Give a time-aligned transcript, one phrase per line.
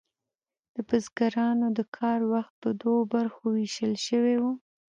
[0.75, 4.43] د بزګرانو د کار وخت په دوو برخو ویشل شوی و.